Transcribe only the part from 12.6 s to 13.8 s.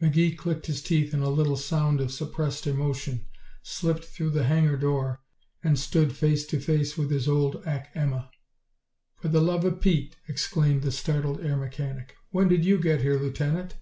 you get here, Lieutenant?"